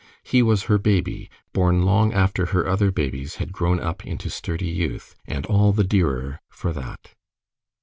He 0.23 0.41
was 0.41 0.63
her 0.63 0.79
baby, 0.79 1.29
born 1.53 1.83
long 1.85 2.11
after 2.11 2.47
her 2.47 2.67
other 2.67 2.89
babies 2.89 3.35
had 3.35 3.53
grown 3.53 3.79
up 3.79 4.03
into 4.03 4.31
sturdy 4.31 4.65
youth, 4.71 5.13
and 5.27 5.45
all 5.45 5.73
the 5.73 5.83
dearer 5.83 6.41
for 6.49 6.73
that. 6.73 7.13